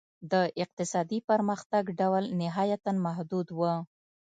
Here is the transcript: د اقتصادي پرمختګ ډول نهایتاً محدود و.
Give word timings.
د 0.31 0.33
اقتصادي 0.63 1.19
پرمختګ 1.29 1.83
ډول 1.99 2.23
نهایتاً 2.41 2.91
محدود 3.05 3.47
و. 3.57 3.59